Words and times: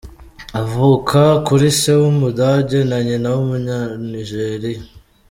Avuka 0.61 1.21
kuri 1.45 1.67
se 1.79 1.91
w’Umudage 2.01 2.79
na 2.89 2.97
nyina 3.05 3.27
w’Umunyanijiriya. 3.35 4.83